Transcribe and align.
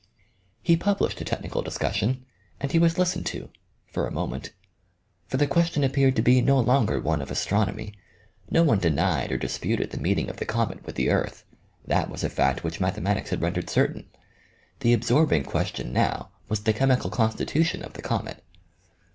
He 0.63 0.75
published 0.75 1.21
a 1.21 1.23
technical 1.23 1.61
discussion, 1.61 2.25
and 2.59 2.71
he 2.71 2.79
was 2.79 2.97
listened 2.97 3.27
to 3.27 3.51
for 3.85 4.07
a 4.07 4.11
moment. 4.11 4.51
For 5.27 5.37
the 5.37 5.45
question 5.45 5.83
appeared 5.83 6.15
to 6.15 6.23
be 6.23 6.41
no 6.41 6.59
longer 6.59 6.99
one 6.99 7.21
of 7.21 7.29
astronomy. 7.29 7.93
No 8.49 8.63
one 8.63 8.79
denied 8.79 9.31
or 9.31 9.37
disputed 9.37 9.91
the 9.91 9.99
meeting 9.99 10.27
of 10.27 10.37
the 10.37 10.45
comet 10.45 10.83
with 10.87 10.95
the 10.95 11.11
earth. 11.11 11.45
That 11.85 12.09
was 12.09 12.23
a 12.23 12.29
fact 12.31 12.63
which 12.63 12.79
mathematics 12.81 13.29
had 13.29 13.43
rendered 13.43 13.69
certain. 13.69 14.09
The 14.79 14.93
absorb 14.93 15.33
ing 15.33 15.43
question 15.43 15.93
now 15.93 16.31
was 16.49 16.63
the 16.63 16.73
chemical 16.73 17.11
constitution 17.11 17.83
of 17.83 17.93
the 17.93 18.01
comet. 18.01 18.43